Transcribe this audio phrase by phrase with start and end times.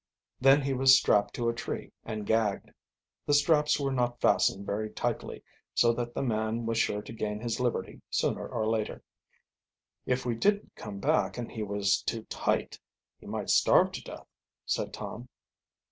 [0.39, 2.71] Then he was strapped to a tree and gagged.
[3.27, 5.43] The straps were not fastened very tightly,
[5.75, 9.03] so that the man was sure to gain his liberty sooner or later.
[10.07, 12.79] "If we didn't come back and he was too tight
[13.19, 14.25] he might starve to death,"
[14.65, 15.29] said Tom.